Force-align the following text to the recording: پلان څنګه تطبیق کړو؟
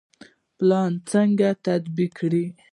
پلان 0.57 0.91
څنګه 1.11 1.49
تطبیق 1.65 2.11
کړو؟ 2.19 2.45